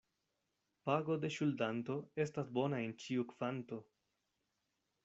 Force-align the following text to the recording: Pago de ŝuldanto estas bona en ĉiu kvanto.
Pago 0.89 1.17
de 1.25 1.31
ŝuldanto 1.35 1.99
estas 2.27 2.51
bona 2.59 2.81
en 2.87 2.97
ĉiu 3.05 3.31
kvanto. 3.35 3.81